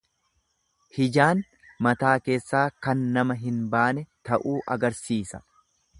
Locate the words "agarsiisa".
4.79-5.43